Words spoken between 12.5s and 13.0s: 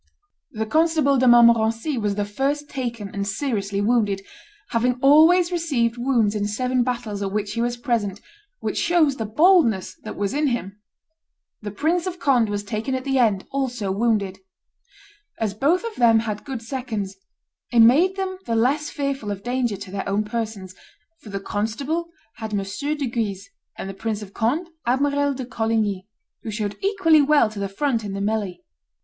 taken